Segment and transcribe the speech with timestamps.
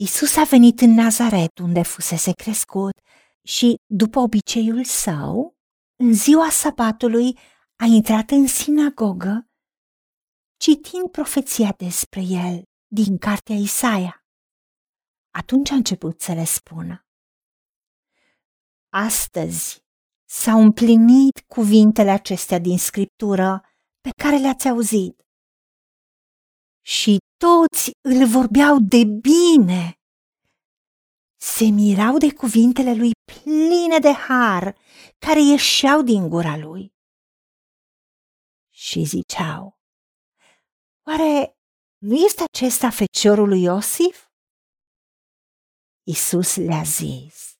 [0.00, 3.00] Isus a venit în Nazaret, unde fusese crescut,
[3.42, 5.56] și, după obiceiul său,
[5.96, 7.38] în ziua sabatului
[7.76, 9.48] a intrat în sinagogă,
[10.56, 14.24] citind profeția despre el din cartea Isaia.
[15.30, 17.06] Atunci a început să le spună.
[18.88, 19.84] Astăzi
[20.24, 23.62] s-au împlinit cuvintele acestea din scriptură
[24.00, 25.27] pe care le-ați auzit.
[26.88, 29.98] Și toți îl vorbeau de bine.
[31.40, 34.76] Se mirau de cuvintele lui pline de har
[35.18, 36.92] care ieșeau din gura lui.
[38.70, 39.78] Și ziceau,
[41.06, 41.56] oare
[41.98, 44.28] nu este acesta feciorul lui Iosif?
[46.06, 47.58] Isus le-a zis,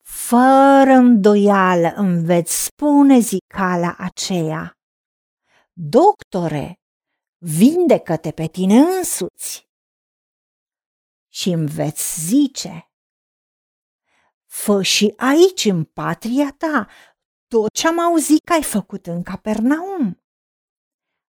[0.00, 4.72] fără îndoială îmi veți spune zicala aceea,
[5.72, 6.78] Doctore,
[7.44, 9.68] vindecă-te pe tine însuți.
[11.28, 12.90] Și îmi veți zice,
[14.44, 16.88] fă și aici în patria ta
[17.46, 20.22] tot ce am auzit că ai făcut în Capernaum.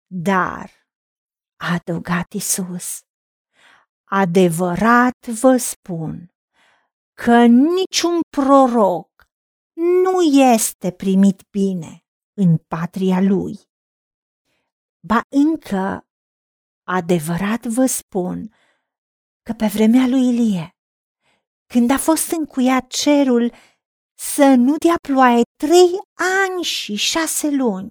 [0.06, 0.70] Dar,
[1.56, 3.00] a adăugat Isus,
[4.04, 6.34] adevărat vă spun
[7.12, 9.28] că niciun proroc
[10.02, 13.73] nu este primit bine în patria lui.
[15.06, 16.06] Ba încă,
[16.82, 18.54] adevărat vă spun
[19.42, 20.68] că pe vremea lui Ilie,
[21.66, 23.52] când a fost încuiat cerul
[24.18, 25.90] să nu dea ploaie trei
[26.46, 27.90] ani și șase luni,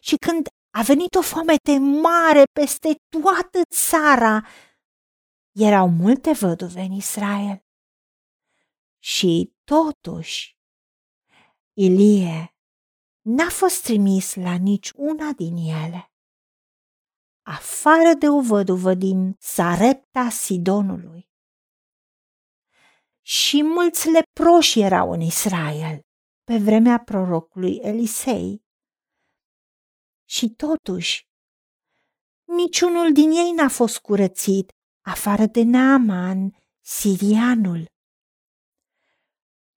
[0.00, 0.46] și când
[0.78, 4.46] a venit o foamete mare peste toată țara,
[5.58, 7.60] erau multe văduve în Israel.
[8.98, 10.56] Și totuși,
[11.72, 12.54] Ilie
[13.22, 16.10] n-a fost trimis la nici una din ele
[17.46, 21.28] afară de o văduvă din Sarepta Sidonului.
[23.22, 26.00] Și mulți leproși erau în Israel
[26.44, 28.64] pe vremea prorocului Elisei.
[30.28, 31.26] Și totuși,
[32.44, 34.70] niciunul din ei n-a fost curățit,
[35.04, 37.84] afară de Naaman, sirianul.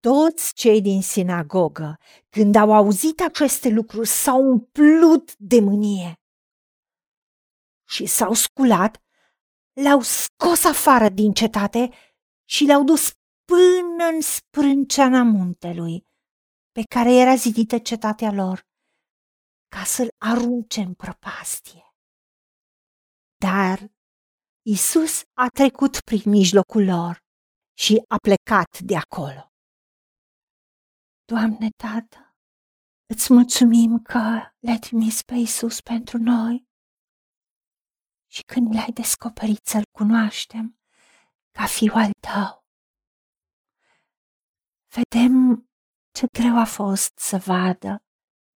[0.00, 1.96] Toți cei din sinagogă,
[2.28, 6.19] când au auzit aceste lucruri, s-au umplut de mânie
[7.90, 9.02] și s-au sculat,
[9.72, 11.90] l-au scos afară din cetate
[12.44, 13.12] și l-au dus
[13.44, 16.06] până în sprânceana muntelui,
[16.72, 18.68] pe care era zidită cetatea lor,
[19.68, 21.94] ca să-l arunce în prăpastie.
[23.36, 23.92] Dar
[24.62, 27.24] Isus a trecut prin mijlocul lor
[27.78, 29.52] și a plecat de acolo.
[31.24, 32.36] Doamne, Tată,
[33.06, 36.69] îți mulțumim că le-ai trimis pe Isus pentru noi
[38.30, 40.78] și când l-ai descoperit să-l cunoaștem
[41.50, 42.64] ca fiul al tău.
[44.88, 45.68] Vedem
[46.10, 48.02] ce greu a fost să vadă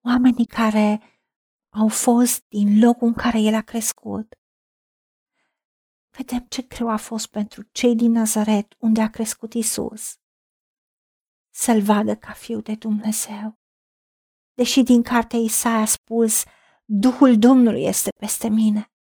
[0.05, 1.03] oamenii care
[1.69, 4.35] au fost din locul în care el a crescut.
[6.11, 10.19] Vedem ce greu a fost pentru cei din Nazaret unde a crescut Isus
[11.51, 13.59] să-l vadă ca fiu de Dumnezeu.
[14.55, 16.45] Deși din cartea Isaia a spus,
[16.85, 18.94] Duhul Domnului este peste mine,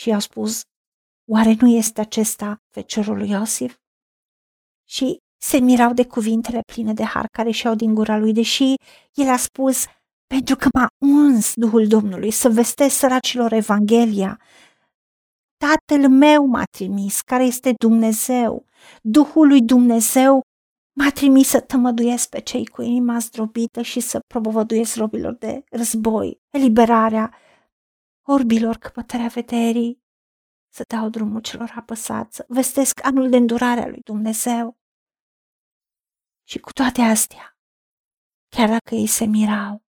[0.00, 0.60] și i-au spus,
[1.30, 3.76] oare nu este acesta feciorul lui Iosif?
[4.88, 8.74] Și se mirau de cuvintele pline de har care și-au din gura lui, deși
[9.14, 9.84] el a spus,
[10.26, 14.40] pentru că m-a uns Duhul Domnului să vestesc săracilor Evanghelia.
[15.56, 18.64] Tatăl meu m-a trimis, care este Dumnezeu.
[19.02, 20.40] Duhul lui Dumnezeu
[20.98, 26.40] m-a trimis să tămăduiesc pe cei cu inima zdrobită și să propovăduiesc robilor de război,
[26.50, 27.34] eliberarea
[28.34, 30.02] orbilor căpătarea vederii,
[30.72, 34.78] să dau drumul celor apăsați, să vestesc anul de îndurare a lui Dumnezeu.
[36.48, 37.58] Și cu toate astea,
[38.48, 39.84] chiar dacă ei se mirau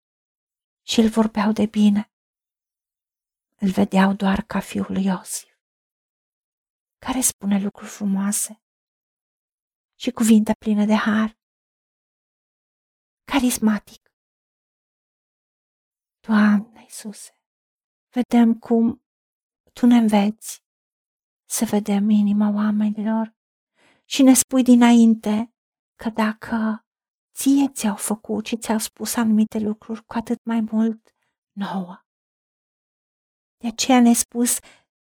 [0.87, 2.13] și îl vorbeau de bine,
[3.57, 5.55] îl vedeau doar ca fiul lui Iosif,
[6.99, 8.63] care spune lucruri frumoase
[9.95, 11.39] și cuvinte pline de har,
[13.25, 14.13] carismatic.
[16.21, 17.40] Doamne Iisuse,
[18.11, 19.03] vedem cum
[19.73, 20.63] tu ne înveți
[21.45, 23.35] să vedem inima oamenilor
[24.05, 25.55] și ne spui dinainte
[25.95, 26.85] că dacă
[27.35, 31.15] ție ți-au făcut și ți-au spus anumite lucruri, cu atât mai mult
[31.53, 32.05] nouă.
[33.57, 34.59] De aceea ne-ai spus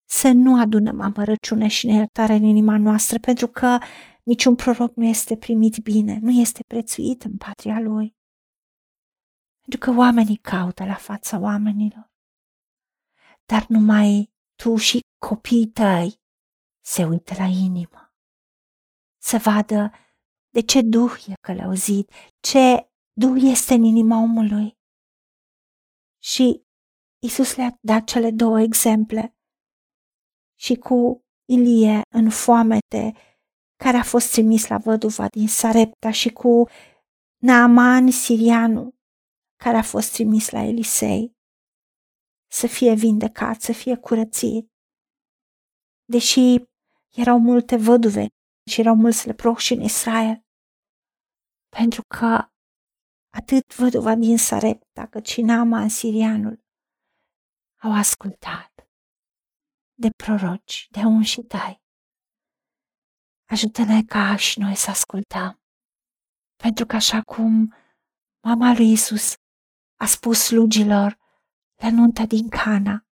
[0.04, 3.78] să nu adunăm amărăciune și neiertare în inima noastră, pentru că
[4.22, 8.16] niciun proroc nu este primit bine, nu este prețuit în patria lui.
[9.60, 12.13] Pentru că oamenii caută la fața oamenilor
[13.46, 14.32] dar numai
[14.62, 16.20] tu și copiii tăi
[16.84, 17.98] se uită la inimă.
[19.22, 19.92] să vadă
[20.50, 22.10] de ce duh e călăuzit,
[22.40, 24.78] ce duh este în inima omului.
[26.22, 26.64] Și
[27.22, 29.36] Isus le-a dat cele două exemple.
[30.58, 33.12] Și cu Ilie în foamete,
[33.76, 36.68] care a fost trimis la văduva din Sarepta și cu
[37.42, 38.94] Naaman sirianul,
[39.56, 41.33] care a fost trimis la Elisei,
[42.64, 44.72] să fie vindecat, să fie curățit.
[46.04, 46.64] Deși
[47.22, 48.26] erau multe văduve
[48.70, 50.44] și erau mulți leproși în Israel,
[51.76, 52.48] pentru că
[53.38, 56.64] atât văduva din Sarepta cât și Naaman sirianul
[57.82, 58.72] au ascultat
[59.94, 61.82] de proroci, de unși tăi.
[63.50, 65.60] Ajută-ne ca și noi să ascultăm,
[66.62, 67.74] pentru că așa cum
[68.46, 69.34] mama lui Isus
[70.00, 71.22] a spus slugilor
[71.82, 73.06] la nunta din Cana,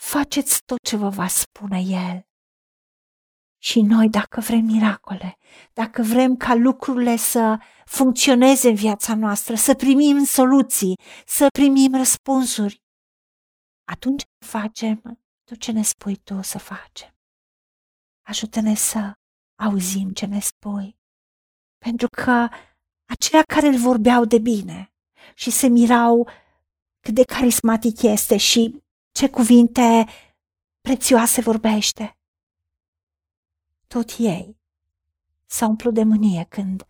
[0.00, 2.26] faceți tot ce vă va spune El.
[3.60, 5.38] Și noi, dacă vrem miracole,
[5.72, 10.94] dacă vrem ca lucrurile să funcționeze în viața noastră, să primim soluții,
[11.26, 12.82] să primim răspunsuri,
[13.84, 17.16] atunci facem tot ce ne spui tu să facem.
[18.26, 19.12] Ajută-ne să
[19.62, 20.98] auzim ce ne spui,
[21.78, 22.48] pentru că
[23.08, 24.92] aceia care îl vorbeau de bine
[25.34, 26.28] și se mirau
[27.08, 28.82] cât de carismatic este și
[29.12, 30.06] ce cuvinte
[30.80, 32.18] prețioase vorbește.
[33.86, 34.56] Tot ei
[35.46, 36.86] s-au umplut de mânie când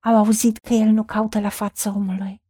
[0.00, 2.42] au auzit că el nu caută la fața omului.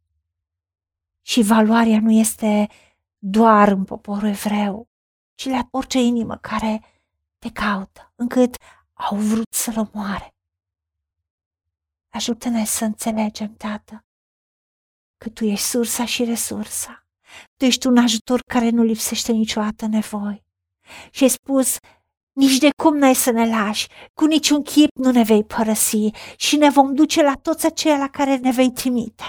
[1.21, 2.69] Și valoarea nu este
[3.17, 4.87] doar în poporul evreu,
[5.35, 6.81] ci la orice inimă care
[7.37, 8.55] te caută, încât
[8.93, 10.35] au vrut să-l omoare.
[12.09, 14.05] Ajută-ne să înțelegem, Tată,
[15.23, 17.07] că Tu ești sursa și resursa.
[17.57, 20.43] Tu ești un ajutor care nu lipsește niciodată nevoi.
[21.11, 21.77] Și ai spus,
[22.33, 26.55] nici de cum n-ai să ne lași, cu niciun chip nu ne vei părăsi și
[26.55, 29.23] ne vom duce la toți aceia la care ne vei trimite.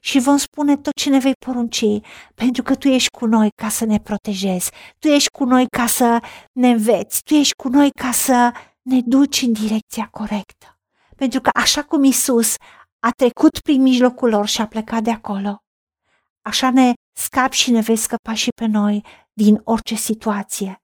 [0.00, 2.00] Și vom spune tot ce ne vei porunci,
[2.34, 5.86] pentru că Tu ești cu noi ca să ne protejezi, Tu ești cu noi ca
[5.86, 6.20] să
[6.52, 8.52] ne înveți, Tu ești cu noi ca să
[8.82, 10.78] ne duci în direcția corectă.
[11.16, 12.54] Pentru că așa cum Isus
[13.06, 15.64] a trecut prin mijlocul lor și a plecat de acolo,
[16.40, 20.82] așa ne scapi și ne vei scăpa și pe noi din orice situație.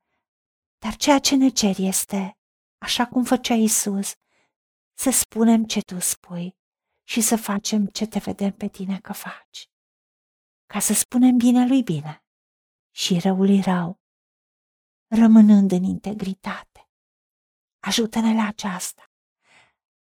[0.78, 2.38] Dar ceea ce ne cer este,
[2.78, 4.12] așa cum făcea Isus,
[4.94, 6.56] să spunem ce tu spui
[7.04, 9.68] și să facem ce te vedem pe tine că faci.
[10.66, 12.24] Ca să spunem bine lui bine
[12.94, 14.00] și răului rău,
[15.06, 16.90] rămânând în integritate.
[17.78, 19.07] Ajută-ne la aceasta.